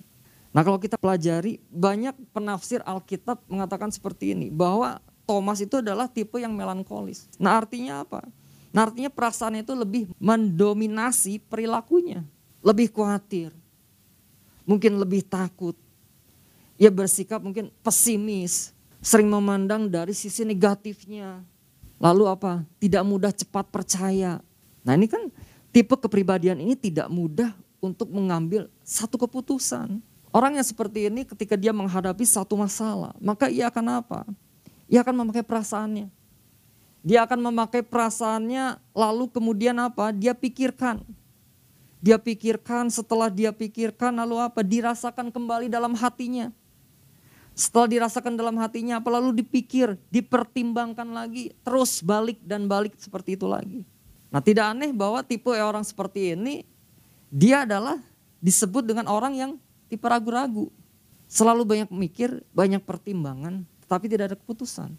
Nah 0.50 0.62
kalau 0.65 0.81
kita 0.81 0.98
pelajari 0.98 1.62
banyak 1.69 2.17
penafsir 2.34 2.81
Alkitab 2.84 3.45
mengatakan 3.48 3.93
seperti 3.93 4.34
ini 4.34 4.50
bahwa 4.50 4.98
Thomas 5.29 5.62
itu 5.62 5.77
adalah 5.77 6.10
tipe 6.10 6.41
yang 6.41 6.57
melankolis. 6.57 7.29
Nah 7.38 7.62
artinya 7.62 8.01
apa? 8.01 8.25
Nah 8.75 8.91
artinya 8.91 9.07
perasaannya 9.07 9.63
itu 9.63 9.74
lebih 9.77 10.03
mendominasi 10.19 11.39
perilakunya. 11.48 12.25
Lebih 12.65 12.91
khawatir. 12.91 13.53
Mungkin 14.65 14.98
lebih 14.98 15.22
takut. 15.22 15.77
Ia 16.81 16.89
bersikap 16.89 17.39
mungkin 17.39 17.69
pesimis. 17.86 18.75
Sering 19.06 19.30
memandang 19.30 19.86
dari 19.86 20.18
sisi 20.18 20.42
negatifnya. 20.42 21.46
Lalu 22.02 22.26
apa? 22.26 22.66
Tidak 22.82 23.06
mudah 23.06 23.30
cepat 23.30 23.70
percaya. 23.70 24.42
Nah 24.82 24.98
ini 24.98 25.06
kan 25.06 25.30
tipe 25.70 25.94
kepribadian 25.94 26.58
ini 26.58 26.74
tidak 26.74 27.06
mudah 27.14 27.54
untuk 27.78 28.10
mengambil 28.10 28.66
satu 28.82 29.22
keputusan. 29.22 30.02
Orang 30.34 30.58
yang 30.58 30.66
seperti 30.66 31.06
ini 31.06 31.22
ketika 31.22 31.54
dia 31.54 31.70
menghadapi 31.70 32.26
satu 32.26 32.58
masalah, 32.58 33.14
maka 33.22 33.46
ia 33.46 33.70
akan 33.70 34.02
apa? 34.02 34.26
Ia 34.90 35.06
akan 35.06 35.22
memakai 35.22 35.46
perasaannya. 35.46 36.10
Dia 37.06 37.30
akan 37.30 37.40
memakai 37.46 37.86
perasaannya 37.86 38.82
lalu 38.90 39.30
kemudian 39.30 39.78
apa? 39.86 40.10
Dia 40.18 40.34
pikirkan. 40.34 41.06
Dia 42.02 42.18
pikirkan, 42.18 42.90
setelah 42.90 43.30
dia 43.30 43.54
pikirkan 43.54 44.18
lalu 44.18 44.42
apa? 44.42 44.66
Dirasakan 44.66 45.30
kembali 45.30 45.70
dalam 45.70 45.94
hatinya. 45.94 46.50
Setelah 47.56 47.88
dirasakan 47.88 48.36
dalam 48.36 48.60
hatinya 48.60 49.00
apa? 49.00 49.08
Lalu 49.08 49.40
dipikir, 49.40 49.96
dipertimbangkan 50.12 51.08
lagi, 51.08 51.56
terus 51.64 52.04
balik 52.04 52.44
dan 52.44 52.68
balik 52.68 53.00
seperti 53.00 53.40
itu 53.40 53.48
lagi. 53.48 53.88
Nah 54.28 54.44
tidak 54.44 54.76
aneh 54.76 54.92
bahwa 54.92 55.24
tipe 55.24 55.48
orang 55.48 55.88
seperti 55.88 56.36
ini, 56.36 56.68
dia 57.32 57.64
adalah 57.64 57.96
disebut 58.44 58.84
dengan 58.84 59.08
orang 59.08 59.34
yang 59.40 59.52
tipe 59.88 60.04
ragu-ragu. 60.04 60.68
Selalu 61.32 61.64
banyak 61.64 61.90
mikir, 61.96 62.44
banyak 62.52 62.84
pertimbangan, 62.84 63.64
tapi 63.88 64.12
tidak 64.12 64.36
ada 64.36 64.38
keputusan. 64.38 64.92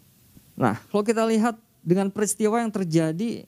Nah, 0.57 0.81
kalau 0.89 1.05
kita 1.05 1.21
lihat 1.29 1.55
dengan 1.85 2.09
peristiwa 2.09 2.57
yang 2.57 2.73
terjadi 2.73 3.45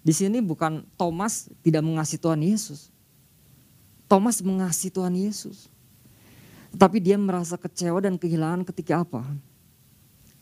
di 0.00 0.12
sini 0.12 0.42
bukan 0.42 0.82
Thomas 0.98 1.46
tidak 1.62 1.86
mengasihi 1.86 2.20
Tuhan 2.20 2.42
Yesus. 2.42 2.90
Thomas 4.10 4.42
mengasihi 4.42 4.90
Tuhan 4.90 5.14
Yesus. 5.14 5.70
Tetapi 6.70 6.98
dia 7.02 7.18
merasa 7.18 7.58
kecewa 7.58 7.98
dan 7.98 8.14
kehilangan 8.14 8.62
ketika 8.62 9.02
apa? 9.02 9.26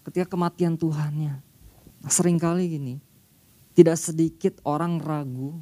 Ketika 0.04 0.28
kematian 0.28 0.76
Tuhannya. 0.76 1.40
Nah, 1.98 2.10
sering 2.12 2.38
kali 2.38 2.78
gini, 2.78 2.94
tidak 3.74 3.98
sedikit 3.98 4.60
orang 4.62 5.00
ragu, 5.02 5.56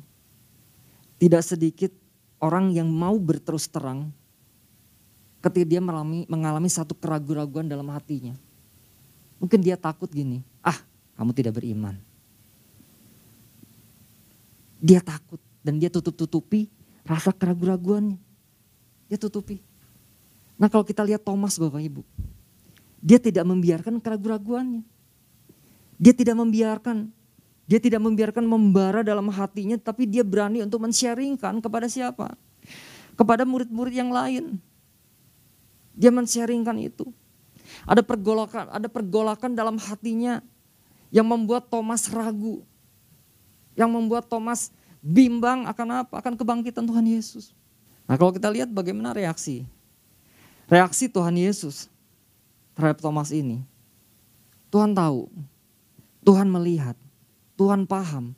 tidak 1.17 1.43
sedikit 1.47 1.95
orang 2.43 2.75
yang 2.75 2.91
mau 2.91 3.17
berterus 3.17 3.71
terang 3.71 4.13
ketika 5.41 5.67
dia 5.67 5.81
mengalami, 5.81 6.27
mengalami 6.27 6.67
satu 6.67 6.93
keraguan-raguan 6.99 7.71
dalam 7.71 7.87
hatinya. 7.95 8.35
Mungkin 9.39 9.63
dia 9.63 9.79
takut 9.79 10.11
gini, 10.11 10.43
ah 10.65 10.77
kamu 11.15 11.31
tidak 11.37 11.63
beriman. 11.63 11.97
Dia 14.83 15.01
takut 15.01 15.41
dan 15.63 15.79
dia 15.79 15.89
tutup-tutupi 15.89 16.69
rasa 17.07 17.31
keraguan-raguannya. 17.31 18.19
Dia 19.07 19.19
tutupi. 19.23 19.63
Nah 20.57 20.73
kalau 20.73 20.85
kita 20.85 21.05
lihat 21.05 21.21
Thomas 21.21 21.61
Bapak 21.61 21.81
Ibu, 21.85 22.03
dia 23.01 23.21
tidak 23.21 23.45
membiarkan 23.45 24.01
keraguan-raguannya. 24.01 24.83
Dia 25.97 26.13
tidak 26.13 26.37
membiarkan, 26.37 27.09
dia 27.65 27.81
tidak 27.81 28.01
membiarkan 28.05 28.45
membara 28.45 29.01
dalam 29.01 29.29
hatinya, 29.33 29.81
tapi 29.81 30.05
dia 30.05 30.21
berani 30.21 30.61
untuk 30.61 30.81
men-sharingkan 30.85 31.61
kepada 31.61 31.89
siapa? 31.89 32.37
Kepada 33.17 33.49
murid-murid 33.49 33.95
yang 33.97 34.13
lain. 34.13 34.61
Dia 35.97 36.13
men-sharingkan 36.13 36.77
itu. 36.77 37.09
Ada 37.89 38.05
pergolakan, 38.05 38.69
ada 38.69 38.89
pergolakan 38.89 39.57
dalam 39.57 39.81
hatinya 39.81 40.45
yang 41.09 41.25
membuat 41.25 41.69
Thomas 41.73 42.09
ragu. 42.13 42.61
Yang 43.77 43.91
membuat 43.93 44.25
Thomas 44.29 44.73
bimbang 45.05 45.69
akan 45.69 46.05
apa? 46.05 46.15
Akan 46.21 46.37
kebangkitan 46.37 46.85
Tuhan 46.85 47.07
Yesus. 47.09 47.53
Nah 48.09 48.17
kalau 48.21 48.33
kita 48.33 48.49
lihat 48.53 48.69
bagaimana 48.71 49.17
reaksi. 49.17 49.65
Reaksi 50.67 51.07
Tuhan 51.07 51.39
Yesus 51.39 51.87
terhadap 52.75 52.99
Thomas 52.99 53.31
ini. 53.31 53.63
Tuhan 54.67 54.99
tahu, 54.99 55.31
Tuhan 56.27 56.51
melihat, 56.51 56.99
Tuhan 57.55 57.87
paham, 57.87 58.35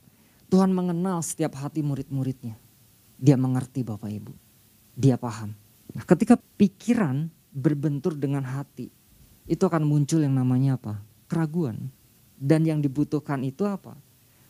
Tuhan 0.52 0.68
mengenal 0.68 1.25
setiap 1.25 1.56
hati 1.56 1.80
murid-muridnya. 1.80 2.61
Dia 3.16 3.40
mengerti 3.40 3.80
Bapak 3.80 4.12
Ibu. 4.12 4.37
Dia 4.92 5.16
paham. 5.16 5.56
Nah, 5.97 6.04
ketika 6.04 6.37
pikiran 6.61 7.32
berbentur 7.49 8.12
dengan 8.12 8.44
hati, 8.44 8.92
itu 9.49 9.64
akan 9.64 9.88
muncul 9.88 10.20
yang 10.20 10.37
namanya 10.37 10.76
apa? 10.76 11.00
Keraguan. 11.32 11.88
Dan 12.37 12.68
yang 12.68 12.85
dibutuhkan 12.85 13.40
itu 13.40 13.64
apa? 13.64 13.97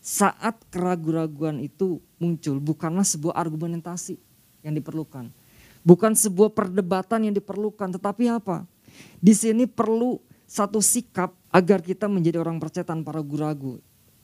Saat 0.03 0.67
keraguan-raguan 0.75 1.63
itu 1.63 2.03
muncul, 2.19 2.59
bukanlah 2.59 3.07
sebuah 3.07 3.39
argumentasi 3.39 4.19
yang 4.67 4.75
diperlukan. 4.75 5.31
Bukan 5.87 6.13
sebuah 6.15 6.53
perdebatan 6.53 7.31
yang 7.31 7.35
diperlukan, 7.35 7.95
tetapi 7.97 8.29
apa? 8.31 8.67
Di 9.23 9.33
sini 9.35 9.65
perlu 9.65 10.19
satu 10.49 10.81
sikap 10.81 11.37
agar 11.53 11.85
kita 11.85 12.09
menjadi 12.09 12.41
orang 12.41 12.57
percaya 12.57 12.85
tanpa 12.85 13.13
ragu-ragu. 13.15 13.79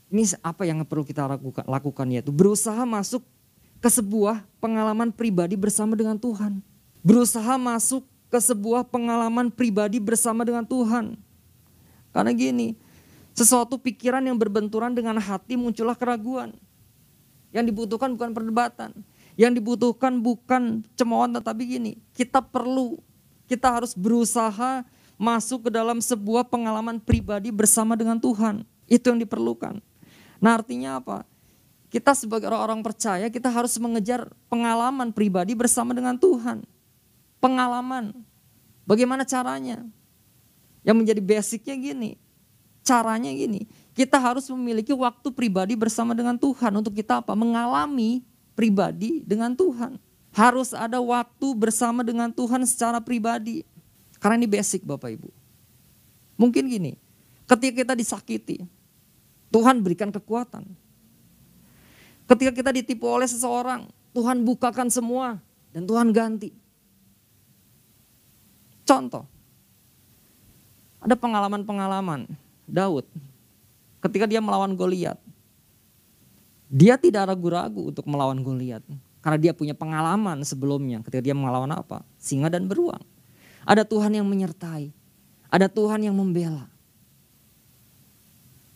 Ini 0.09 0.39
apa 0.41 0.65
yang 0.65 0.83
perlu 0.87 1.05
kita 1.05 1.27
lakukan, 1.67 2.07
yaitu 2.09 2.31
berusaha 2.31 2.83
masuk 2.87 3.25
ke 3.83 3.89
sebuah 3.93 4.47
pengalaman 4.63 5.13
pribadi 5.13 5.59
bersama 5.59 5.93
dengan 5.99 6.17
Tuhan. 6.17 6.65
Berusaha 7.05 7.61
masuk 7.61 8.07
ke 8.33 8.39
sebuah 8.41 8.89
pengalaman 8.89 9.53
pribadi 9.53 10.01
bersama 10.01 10.43
dengan 10.43 10.65
Tuhan. 10.65 11.21
Karena 12.15 12.31
gini, 12.33 12.79
sesuatu 13.37 13.77
pikiran 13.77 14.23
yang 14.25 14.39
berbenturan 14.39 14.95
dengan 14.95 15.19
hati 15.21 15.59
muncullah 15.59 15.99
keraguan. 15.99 16.55
Yang 17.53 17.75
dibutuhkan 17.75 18.15
bukan 18.15 18.31
perdebatan. 18.33 18.91
Yang 19.35 19.63
dibutuhkan 19.63 20.23
bukan 20.23 20.87
cemoohan 20.95 21.35
tetapi 21.35 21.63
gini, 21.67 21.93
kita 22.15 22.39
perlu, 22.39 23.03
kita 23.51 23.67
harus 23.67 23.93
berusaha 23.95 24.87
masuk 25.19 25.67
ke 25.67 25.71
dalam 25.75 25.99
sebuah 25.99 26.47
pengalaman 26.47 27.03
pribadi 27.03 27.51
bersama 27.51 27.99
dengan 27.99 28.19
Tuhan. 28.19 28.63
Itu 28.87 29.11
yang 29.11 29.19
diperlukan. 29.19 29.83
Nah 30.39 30.53
artinya 30.55 31.03
apa? 31.03 31.27
Kita 31.91 32.15
sebagai 32.15 32.51
orang-orang 32.51 32.83
percaya 32.83 33.27
kita 33.31 33.51
harus 33.51 33.75
mengejar 33.79 34.27
pengalaman 34.51 35.15
pribadi 35.15 35.55
bersama 35.55 35.95
dengan 35.95 36.19
Tuhan 36.19 36.67
pengalaman. 37.45 38.17
Bagaimana 38.89 39.29
caranya? 39.29 39.85
Yang 40.81 40.97
menjadi 40.97 41.21
basicnya 41.21 41.77
gini, 41.77 42.17
caranya 42.85 43.33
gini, 43.33 43.69
kita 43.93 44.17
harus 44.17 44.49
memiliki 44.53 44.93
waktu 44.93 45.29
pribadi 45.33 45.77
bersama 45.77 46.13
dengan 46.17 46.37
Tuhan 46.41 46.73
untuk 46.73 46.97
kita 46.97 47.21
apa? 47.21 47.33
Mengalami 47.37 48.25
pribadi 48.55 49.23
dengan 49.23 49.53
Tuhan. 49.53 49.99
Harus 50.35 50.75
ada 50.75 50.99
waktu 50.99 51.47
bersama 51.55 52.03
dengan 52.03 52.31
Tuhan 52.31 52.67
secara 52.67 52.99
pribadi. 52.99 53.63
Karena 54.19 54.41
ini 54.41 54.51
basic 54.51 54.83
Bapak 54.83 55.15
Ibu. 55.15 55.31
Mungkin 56.35 56.67
gini, 56.67 56.99
ketika 57.47 57.87
kita 57.87 57.95
disakiti, 57.95 58.67
Tuhan 59.55 59.79
berikan 59.79 60.11
kekuatan. 60.11 60.67
Ketika 62.27 62.51
kita 62.51 62.71
ditipu 62.75 63.07
oleh 63.07 63.29
seseorang, 63.29 63.87
Tuhan 64.11 64.43
bukakan 64.43 64.91
semua 64.91 65.39
dan 65.71 65.87
Tuhan 65.87 66.11
ganti. 66.11 66.51
Contoh, 68.83 69.29
ada 70.99 71.15
pengalaman-pengalaman 71.15 72.27
Daud 72.65 73.05
ketika 74.05 74.29
dia 74.29 74.41
melawan 74.41 74.77
Goliat. 74.77 75.21
Dia 76.75 76.99
tidak 76.99 77.31
ragu-ragu 77.31 77.95
untuk 77.95 78.03
melawan 78.11 78.43
Goliat 78.43 78.83
karena 79.23 79.39
dia 79.39 79.53
punya 79.55 79.79
pengalaman 79.79 80.43
sebelumnya 80.43 80.99
ketika 81.07 81.23
dia 81.23 81.31
melawan 81.31 81.71
apa? 81.71 82.03
Singa 82.19 82.51
dan 82.51 82.67
beruang. 82.67 82.99
Ada 83.63 83.87
Tuhan 83.87 84.11
yang 84.11 84.27
menyertai, 84.27 84.91
ada 85.55 85.71
Tuhan 85.71 86.03
yang 86.03 86.19
membela. 86.19 86.67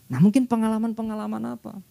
Nah 0.07 0.17
mungkin 0.23 0.47
pengalaman-pengalaman 0.47 1.59
apa 1.59 1.83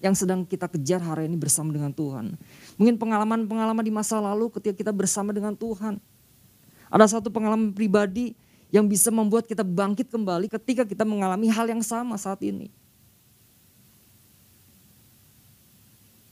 yang 0.00 0.16
sedang 0.16 0.48
kita 0.48 0.64
kejar 0.64 1.04
hari 1.04 1.28
ini 1.28 1.36
bersama 1.36 1.76
dengan 1.76 1.92
Tuhan. 1.92 2.40
Mungkin 2.80 2.96
pengalaman-pengalaman 2.96 3.84
di 3.84 3.92
masa 3.92 4.24
lalu 4.24 4.48
ketika 4.48 4.80
kita 4.80 4.92
bersama 4.96 5.36
dengan 5.36 5.52
Tuhan. 5.52 6.00
Ada 6.88 7.20
satu 7.20 7.28
pengalaman 7.28 7.76
pribadi 7.76 8.32
yang 8.72 8.88
bisa 8.88 9.12
membuat 9.12 9.44
kita 9.44 9.60
bangkit 9.60 10.08
kembali 10.08 10.48
ketika 10.48 10.88
kita 10.88 11.04
mengalami 11.04 11.52
hal 11.52 11.68
yang 11.68 11.84
sama 11.84 12.16
saat 12.16 12.40
ini. 12.40 12.72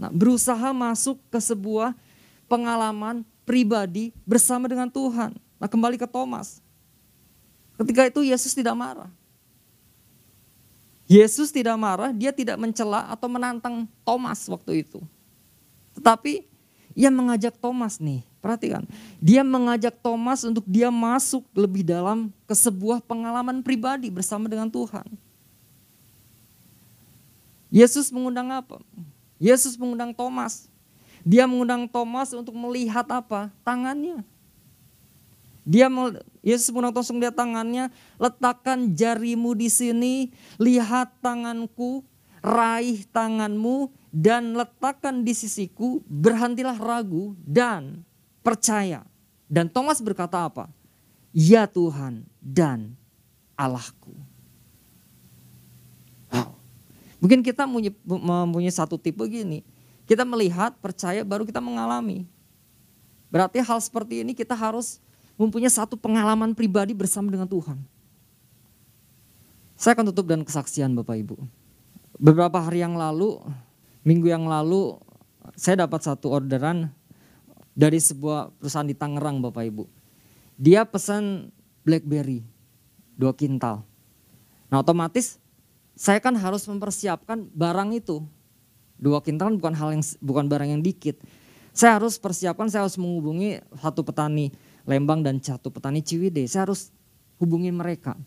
Nah, 0.02 0.10
berusaha 0.10 0.74
masuk 0.74 1.22
ke 1.30 1.38
sebuah 1.38 1.94
pengalaman 2.50 3.22
pribadi 3.46 4.10
bersama 4.26 4.66
dengan 4.66 4.90
Tuhan. 4.90 5.30
Nah, 5.62 5.70
kembali 5.70 5.94
ke 5.94 6.10
Thomas. 6.10 6.58
Ketika 7.78 8.10
itu 8.10 8.26
Yesus 8.26 8.50
tidak 8.50 8.74
marah. 8.74 9.10
Yesus 11.06 11.54
tidak 11.54 11.78
marah, 11.78 12.10
dia 12.10 12.34
tidak 12.34 12.58
mencela 12.58 13.06
atau 13.06 13.30
menantang 13.30 13.86
Thomas 14.02 14.42
waktu 14.50 14.82
itu. 14.82 14.98
Tetapi 15.94 16.42
ia 16.98 17.14
mengajak 17.14 17.54
Thomas 17.62 18.02
nih, 18.02 18.26
Perhatikan, 18.42 18.82
dia 19.22 19.46
mengajak 19.46 20.02
Thomas 20.02 20.42
untuk 20.42 20.66
dia 20.66 20.90
masuk 20.90 21.46
lebih 21.54 21.86
dalam 21.86 22.26
ke 22.42 22.58
sebuah 22.58 22.98
pengalaman 22.98 23.62
pribadi 23.62 24.10
bersama 24.10 24.50
dengan 24.50 24.66
Tuhan. 24.66 25.06
Yesus 27.70 28.10
mengundang 28.10 28.50
apa? 28.50 28.82
Yesus 29.42 29.74
mengundang 29.74 30.14
Thomas. 30.14 30.70
Dia 31.26 31.50
mengundang 31.50 31.90
Thomas 31.90 32.30
untuk 32.30 32.54
melihat 32.54 33.02
apa? 33.10 33.50
Tangannya. 33.66 34.22
Dia 35.66 35.90
Yesus 36.46 36.70
mengundang 36.70 36.94
Thomas 36.94 37.10
melihat 37.10 37.34
tangannya, 37.34 37.90
letakkan 38.22 38.94
jarimu 38.94 39.58
di 39.58 39.66
sini, 39.66 40.30
lihat 40.62 41.18
tanganku, 41.18 42.06
raih 42.38 43.02
tanganmu 43.10 43.90
dan 44.14 44.54
letakkan 44.54 45.26
di 45.26 45.34
sisiku, 45.34 45.98
berhentilah 46.06 46.78
ragu 46.78 47.34
dan 47.42 48.06
percaya. 48.46 49.02
Dan 49.50 49.66
Thomas 49.66 49.98
berkata 49.98 50.46
apa? 50.46 50.70
Ya 51.34 51.66
Tuhan 51.66 52.26
dan 52.38 52.94
Allahku. 53.58 54.31
Mungkin 57.22 57.46
kita 57.46 57.70
mempunyai 58.02 58.74
satu 58.74 58.98
tipe 58.98 59.22
gini. 59.30 59.62
Kita 60.10 60.26
melihat, 60.26 60.74
percaya, 60.82 61.22
baru 61.22 61.46
kita 61.46 61.62
mengalami. 61.62 62.26
Berarti 63.30 63.62
hal 63.62 63.78
seperti 63.78 64.26
ini 64.26 64.34
kita 64.34 64.58
harus 64.58 64.98
mempunyai 65.38 65.70
satu 65.70 65.94
pengalaman 65.94 66.50
pribadi 66.50 66.90
bersama 66.92 67.30
dengan 67.30 67.46
Tuhan. 67.46 67.78
Saya 69.78 69.94
akan 69.94 70.10
tutup 70.10 70.26
dan 70.26 70.42
kesaksian 70.42 70.92
Bapak 70.98 71.16
Ibu. 71.22 71.38
Beberapa 72.18 72.58
hari 72.58 72.82
yang 72.82 72.98
lalu, 72.98 73.38
minggu 74.02 74.26
yang 74.26 74.50
lalu, 74.50 74.98
saya 75.54 75.86
dapat 75.86 76.02
satu 76.02 76.30
orderan 76.30 76.90
dari 77.72 77.98
sebuah 77.98 78.52
perusahaan 78.58 78.86
di 78.86 78.98
Tangerang 78.98 79.42
Bapak 79.42 79.64
Ibu. 79.64 79.84
Dia 80.58 80.86
pesan 80.86 81.50
BlackBerry 81.82 82.46
dua 83.18 83.34
kintal. 83.34 83.82
Nah 84.70 84.78
otomatis 84.78 85.41
saya 86.02 86.18
kan 86.18 86.34
harus 86.34 86.66
mempersiapkan 86.66 87.46
barang 87.54 87.94
itu. 87.94 88.26
Dua 88.98 89.22
kintal 89.22 89.54
kan 89.54 89.56
bukan 89.62 89.74
hal 89.78 89.88
yang 89.94 90.02
bukan 90.18 90.50
barang 90.50 90.74
yang 90.74 90.82
dikit. 90.82 91.22
Saya 91.70 92.02
harus 92.02 92.18
persiapkan, 92.18 92.66
saya 92.66 92.82
harus 92.82 92.98
menghubungi 92.98 93.62
satu 93.78 94.02
petani 94.02 94.50
Lembang 94.82 95.22
dan 95.22 95.38
satu 95.38 95.70
petani 95.70 96.02
Ciwidey. 96.02 96.50
Saya 96.50 96.66
harus 96.66 96.90
hubungi 97.38 97.70
mereka. 97.70 98.18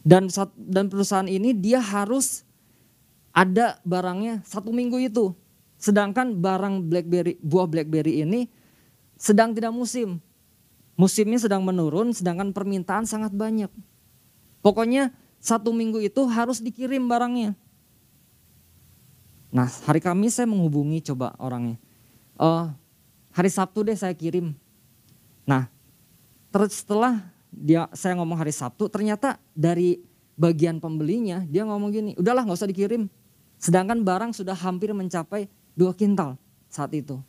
Dan 0.00 0.32
dan 0.56 0.88
perusahaan 0.88 1.28
ini 1.28 1.52
dia 1.52 1.84
harus 1.84 2.48
ada 3.36 3.76
barangnya 3.84 4.40
satu 4.48 4.72
minggu 4.72 4.96
itu. 4.96 5.36
Sedangkan 5.76 6.40
barang 6.40 6.88
BlackBerry, 6.88 7.36
buah 7.44 7.68
BlackBerry 7.68 8.24
ini 8.24 8.48
sedang 9.20 9.52
tidak 9.52 9.76
musim. 9.76 10.16
Musimnya 10.96 11.36
sedang 11.36 11.60
menurun, 11.60 12.16
sedangkan 12.16 12.56
permintaan 12.56 13.04
sangat 13.04 13.36
banyak. 13.36 13.68
Pokoknya 14.64 15.12
satu 15.46 15.70
minggu 15.70 16.02
itu 16.02 16.26
harus 16.26 16.58
dikirim 16.58 17.06
barangnya. 17.06 17.54
Nah 19.54 19.70
hari 19.86 20.02
Kamis 20.02 20.34
saya 20.34 20.50
menghubungi 20.50 20.98
coba 21.06 21.38
orangnya. 21.38 21.78
Uh, 22.34 22.74
hari 23.30 23.46
Sabtu 23.46 23.86
deh 23.86 23.94
saya 23.94 24.10
kirim. 24.10 24.58
Nah 25.46 25.70
setelah 26.66 27.30
dia 27.54 27.86
saya 27.94 28.18
ngomong 28.18 28.42
hari 28.42 28.50
Sabtu, 28.50 28.90
ternyata 28.90 29.38
dari 29.54 30.02
bagian 30.34 30.82
pembelinya 30.82 31.46
dia 31.46 31.62
ngomong 31.62 31.94
gini, 31.94 32.12
udahlah 32.18 32.42
nggak 32.42 32.58
usah 32.58 32.66
dikirim. 32.66 33.06
Sedangkan 33.56 34.02
barang 34.02 34.34
sudah 34.34 34.52
hampir 34.58 34.90
mencapai 34.90 35.46
dua 35.78 35.94
kintal 35.94 36.34
saat 36.66 36.90
itu. 36.90 37.22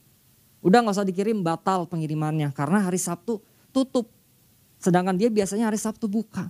Udah 0.66 0.82
nggak 0.82 0.98
usah 0.98 1.06
dikirim 1.06 1.46
batal 1.46 1.86
pengirimannya 1.86 2.50
karena 2.50 2.82
hari 2.82 2.98
Sabtu 2.98 3.46
tutup. 3.70 4.10
Sedangkan 4.82 5.14
dia 5.14 5.30
biasanya 5.30 5.70
hari 5.70 5.78
Sabtu 5.78 6.10
buka. 6.10 6.50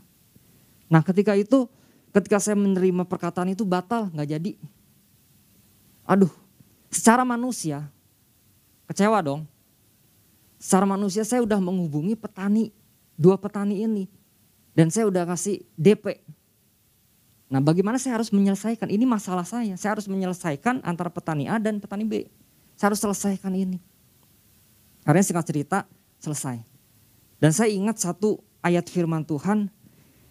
Nah 0.88 1.04
ketika 1.04 1.36
itu 1.36 1.68
ketika 2.16 2.40
saya 2.40 2.56
menerima 2.56 3.04
perkataan 3.04 3.52
itu 3.52 3.68
batal 3.68 4.08
nggak 4.12 4.30
jadi. 4.40 4.52
Aduh 6.08 6.32
secara 6.88 7.28
manusia 7.28 7.88
kecewa 8.88 9.20
dong. 9.20 9.44
secara 10.58 10.90
manusia 10.90 11.22
saya 11.22 11.46
udah 11.46 11.62
menghubungi 11.62 12.18
petani, 12.18 12.74
dua 13.14 13.38
petani 13.38 13.86
ini. 13.86 14.10
Dan 14.74 14.90
saya 14.90 15.06
udah 15.06 15.22
kasih 15.30 15.62
DP. 15.78 16.18
Nah 17.48 17.62
bagaimana 17.62 18.02
saya 18.02 18.18
harus 18.18 18.34
menyelesaikan, 18.34 18.90
ini 18.90 19.06
masalah 19.06 19.46
saya. 19.46 19.78
Saya 19.78 19.94
harus 19.98 20.10
menyelesaikan 20.10 20.82
antara 20.82 21.14
petani 21.14 21.46
A 21.46 21.62
dan 21.62 21.78
petani 21.78 22.10
B. 22.10 22.26
Saya 22.74 22.90
harus 22.94 23.02
selesaikan 23.02 23.54
ini. 23.54 23.78
Karena 25.06 25.22
singkat 25.22 25.46
cerita 25.46 25.86
selesai. 26.18 26.62
Dan 27.38 27.54
saya 27.54 27.70
ingat 27.70 28.02
satu 28.02 28.42
ayat 28.66 28.90
firman 28.90 29.22
Tuhan 29.24 29.70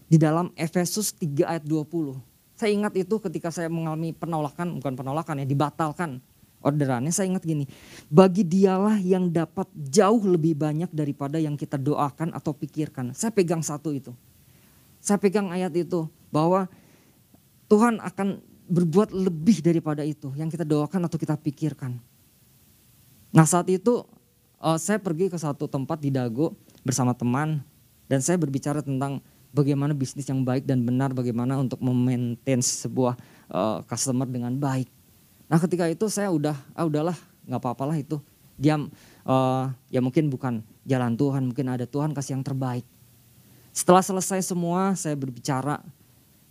di 0.07 0.17
dalam 0.17 0.55
Efesus 0.55 1.15
3 1.19 1.47
ayat 1.47 1.65
20. 1.67 2.19
Saya 2.57 2.73
ingat 2.73 2.95
itu 2.97 3.21
ketika 3.21 3.53
saya 3.53 3.69
mengalami 3.69 4.17
penolakan, 4.17 4.81
bukan 4.81 4.95
penolakan 4.97 5.45
ya, 5.45 5.47
dibatalkan 5.47 6.25
orderannya. 6.65 7.13
Saya 7.13 7.29
ingat 7.29 7.45
gini, 7.45 7.69
bagi 8.09 8.47
dialah 8.47 8.97
yang 9.03 9.29
dapat 9.29 9.69
jauh 9.77 10.23
lebih 10.25 10.57
banyak 10.57 10.89
daripada 10.91 11.37
yang 11.37 11.55
kita 11.55 11.77
doakan 11.77 12.33
atau 12.33 12.57
pikirkan. 12.57 13.13
Saya 13.13 13.31
pegang 13.35 13.61
satu 13.61 13.93
itu. 13.93 14.17
Saya 15.05 15.21
pegang 15.21 15.53
ayat 15.53 15.71
itu 15.77 16.09
bahwa 16.33 16.67
Tuhan 17.69 18.01
akan 18.01 18.41
berbuat 18.67 19.15
lebih 19.15 19.63
daripada 19.63 20.03
itu 20.03 20.35
yang 20.35 20.51
kita 20.51 20.67
doakan 20.67 21.07
atau 21.07 21.19
kita 21.19 21.39
pikirkan. 21.39 21.99
Nah 23.31 23.47
saat 23.47 23.71
itu 23.71 24.03
uh, 24.59 24.79
saya 24.79 24.99
pergi 24.99 25.31
ke 25.31 25.39
satu 25.39 25.71
tempat 25.71 26.03
di 26.03 26.11
Dago 26.11 26.59
bersama 26.83 27.15
teman 27.15 27.63
dan 28.11 28.19
saya 28.23 28.39
berbicara 28.39 28.83
tentang 28.83 29.23
bagaimana 29.57 29.97
bisnis 29.97 30.29
yang 30.29 30.45
baik 30.45 30.69
dan 30.69 30.85
benar, 30.85 31.17
bagaimana 31.17 31.57
untuk 31.57 31.81
memaintain 31.81 32.61
sebuah 32.61 33.17
uh, 33.49 33.81
customer 33.89 34.29
dengan 34.29 34.53
baik. 34.53 34.93
Nah 35.49 35.57
ketika 35.57 35.89
itu 35.89 36.05
saya 36.13 36.29
udah, 36.29 36.53
ah 36.77 36.85
udahlah 36.85 37.17
nggak 37.49 37.61
apa-apalah 37.65 37.97
itu. 37.97 38.21
Diam, 38.61 38.93
uh, 39.25 39.73
ya 39.89 40.05
mungkin 40.05 40.29
bukan 40.29 40.61
jalan 40.85 41.17
Tuhan, 41.17 41.49
mungkin 41.49 41.67
ada 41.73 41.89
Tuhan 41.89 42.13
kasih 42.13 42.37
yang 42.37 42.45
terbaik. 42.45 42.85
Setelah 43.73 44.05
selesai 44.05 44.45
semua, 44.45 44.93
saya 44.97 45.17
berbicara. 45.17 45.81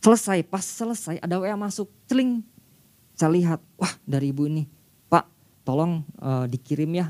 Selesai, 0.01 0.45
pas 0.45 0.61
selesai 0.61 1.17
ada 1.21 1.41
WA 1.41 1.57
masuk, 1.57 1.89
celing. 2.05 2.45
Saya 3.17 3.33
lihat, 3.33 3.59
wah 3.77 3.89
dari 4.05 4.29
ibu 4.29 4.45
ini, 4.45 4.69
Pak 5.09 5.25
tolong 5.65 6.05
uh, 6.21 6.45
dikirim 6.45 6.93
ya 6.93 7.09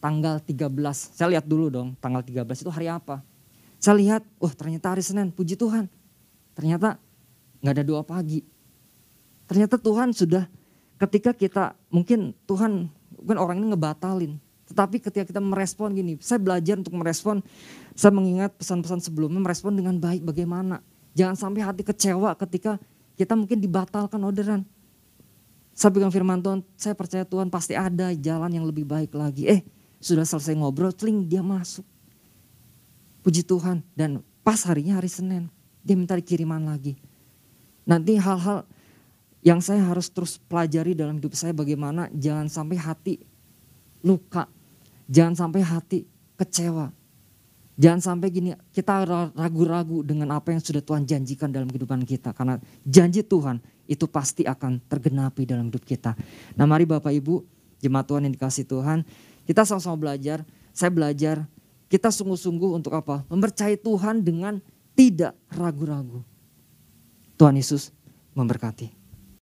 tanggal 0.00 0.42
13. 0.42 0.66
Saya 1.14 1.28
lihat 1.38 1.44
dulu 1.46 1.70
dong, 1.70 1.88
tanggal 2.02 2.24
13 2.24 2.42
itu 2.64 2.70
hari 2.74 2.88
apa. 2.88 3.20
Saya 3.82 3.98
lihat, 3.98 4.22
wah 4.38 4.54
ternyata 4.54 4.94
hari 4.94 5.02
Senin, 5.02 5.34
puji 5.34 5.58
Tuhan. 5.58 5.90
Ternyata 6.54 7.02
nggak 7.58 7.74
ada 7.74 7.82
doa 7.82 8.06
pagi. 8.06 8.46
Ternyata 9.50 9.74
Tuhan 9.74 10.14
sudah 10.14 10.46
ketika 11.02 11.34
kita, 11.34 11.74
mungkin 11.90 12.30
Tuhan, 12.46 12.86
mungkin 13.18 13.38
orang 13.42 13.58
ini 13.58 13.74
ngebatalin. 13.74 14.32
Tetapi 14.70 15.02
ketika 15.02 15.26
kita 15.26 15.42
merespon 15.42 15.98
gini, 15.98 16.14
saya 16.22 16.38
belajar 16.38 16.78
untuk 16.78 16.94
merespon, 16.94 17.42
saya 17.98 18.14
mengingat 18.14 18.54
pesan-pesan 18.54 19.02
sebelumnya 19.02 19.42
merespon 19.42 19.74
dengan 19.74 19.98
baik 19.98 20.22
bagaimana. 20.22 20.78
Jangan 21.18 21.34
sampai 21.34 21.66
hati 21.66 21.82
kecewa 21.82 22.38
ketika 22.38 22.78
kita 23.18 23.34
mungkin 23.34 23.58
dibatalkan 23.58 24.22
orderan. 24.22 24.62
Saya 25.74 25.90
pegang 25.90 26.14
firman 26.14 26.38
Tuhan, 26.38 26.62
saya 26.78 26.94
percaya 26.94 27.26
Tuhan 27.26 27.50
pasti 27.50 27.74
ada 27.74 28.14
jalan 28.14 28.48
yang 28.48 28.62
lebih 28.62 28.86
baik 28.86 29.10
lagi. 29.18 29.50
Eh, 29.50 29.60
sudah 29.98 30.22
selesai 30.22 30.54
ngobrol, 30.54 30.94
celing 30.94 31.26
dia 31.26 31.42
masuk. 31.42 31.82
Puji 33.22 33.46
Tuhan. 33.46 33.86
Dan 33.94 34.20
pas 34.42 34.58
harinya 34.66 34.98
hari 34.98 35.08
Senin, 35.08 35.48
dia 35.86 35.94
minta 35.94 36.18
dikiriman 36.18 36.62
lagi. 36.66 36.98
Nanti 37.86 38.18
hal-hal 38.18 38.66
yang 39.42 39.58
saya 39.58 39.82
harus 39.86 40.06
terus 40.10 40.38
pelajari 40.38 40.94
dalam 40.94 41.18
hidup 41.18 41.34
saya 41.34 41.50
bagaimana 41.50 42.06
jangan 42.14 42.46
sampai 42.46 42.78
hati 42.78 43.14
luka 44.06 44.46
Jangan 45.12 45.34
sampai 45.36 45.60
hati 45.60 46.08
kecewa. 46.40 46.88
Jangan 47.76 48.00
sampai 48.00 48.28
gini 48.32 48.50
kita 48.72 49.04
ragu-ragu 49.36 50.00
dengan 50.00 50.32
apa 50.36 50.52
yang 50.56 50.60
sudah 50.64 50.80
Tuhan 50.80 51.04
janjikan 51.04 51.52
dalam 51.52 51.68
kehidupan 51.68 52.00
kita. 52.08 52.32
Karena 52.32 52.56
janji 52.88 53.20
Tuhan 53.20 53.60
itu 53.84 54.08
pasti 54.08 54.48
akan 54.48 54.80
tergenapi 54.88 55.44
dalam 55.44 55.68
hidup 55.68 55.84
kita. 55.84 56.16
Nah 56.56 56.64
mari 56.64 56.88
Bapak 56.88 57.12
Ibu 57.12 57.44
jemaat 57.84 58.08
Tuhan 58.08 58.24
yang 58.24 58.32
dikasih 58.32 58.64
Tuhan. 58.64 59.04
Kita 59.44 59.68
sama-sama 59.68 60.00
belajar. 60.00 60.48
Saya 60.72 60.88
belajar 60.88 61.44
kita 61.92 62.08
sungguh-sungguh 62.08 62.72
untuk 62.72 62.96
apa? 62.96 63.20
Mempercayai 63.28 63.76
Tuhan 63.76 64.24
dengan 64.24 64.64
tidak 64.96 65.36
ragu-ragu. 65.52 66.24
Tuhan 67.36 67.52
Yesus 67.52 67.92
memberkati. 68.32 69.01